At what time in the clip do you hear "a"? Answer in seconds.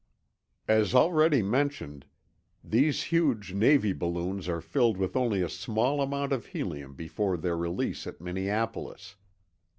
5.43-5.47